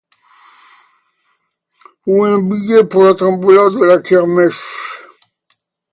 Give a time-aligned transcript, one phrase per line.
[2.07, 4.97] Ou un billet pour la tombola de la kermesse.